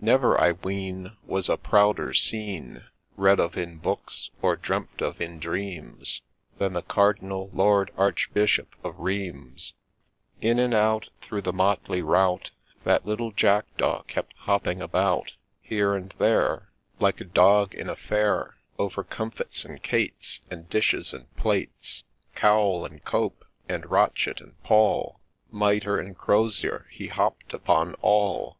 Never, 0.00 0.36
I 0.40 0.50
ween, 0.50 1.16
Was 1.26 1.48
a 1.48 1.56
prouder 1.56 2.12
seen, 2.12 2.82
Read 3.16 3.38
of 3.38 3.56
in 3.56 3.76
books, 3.78 4.30
or 4.42 4.56
dreamt 4.56 5.00
of 5.00 5.20
in 5.20 5.38
dreams, 5.38 6.22
Than 6.58 6.72
the 6.72 6.82
Cardinal 6.82 7.50
Lord 7.52 7.92
Archbishop 7.96 8.74
of 8.82 8.98
Rheims 8.98 9.74
I 10.42 10.46
In 10.48 10.58
and 10.58 10.74
out 10.74 11.10
Through 11.22 11.42
the 11.42 11.52
motley 11.52 12.02
rout, 12.02 12.50
That 12.82 13.06
little 13.06 13.30
Jackdaw 13.30 14.02
kept 14.08 14.34
hopping 14.38 14.80
about; 14.80 15.34
Here 15.62 15.94
and 15.94 16.10
there 16.18 16.72
Like 16.98 17.20
a 17.20 17.24
dog 17.24 17.72
in 17.72 17.88
a 17.88 17.94
fair, 17.94 18.56
130 18.74 18.76
THE 18.76 18.82
JACKDAW 18.82 18.82
OF 18.82 18.90
RHEIMS 18.90 18.92
Over 18.92 19.04
comfits 19.44 19.64
and 19.64 19.82
cates, 19.84 20.40
And 20.50 20.68
dishes 20.68 21.14
and 21.14 21.36
plates, 21.36 22.02
Cowl 22.34 22.84
and 22.84 23.04
cope, 23.04 23.44
and 23.68 23.84
rochet 23.88 24.40
and 24.40 24.60
pall, 24.64 25.20
Mitre 25.52 26.00
and 26.00 26.18
crosier! 26.18 26.88
he 26.90 27.06
hopp'd 27.06 27.54
upon 27.54 27.94
all 28.02 28.58